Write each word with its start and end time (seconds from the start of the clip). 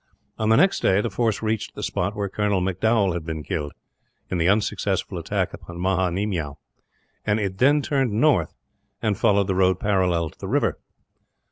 On 0.39 0.49
the 0.49 0.57
next 0.57 0.79
day 0.79 0.99
the 0.99 1.11
force 1.11 1.43
reached 1.43 1.75
the 1.75 1.83
spot 1.83 2.15
where 2.15 2.27
Colonel 2.27 2.59
M'Dowall 2.59 3.13
had 3.13 3.23
been 3.23 3.43
killed, 3.43 3.73
in 4.31 4.39
the 4.39 4.49
unsuccessful 4.49 5.19
attack 5.19 5.53
upon 5.53 5.79
Maha 5.79 6.09
Nemiow; 6.09 6.57
and 7.23 7.39
it 7.39 7.59
then 7.59 7.83
turned 7.83 8.11
north, 8.11 8.55
and 9.03 9.15
followed 9.15 9.45
the 9.45 9.53
road 9.53 9.79
parallel 9.79 10.31
to 10.31 10.39
the 10.39 10.47
river. 10.47 10.79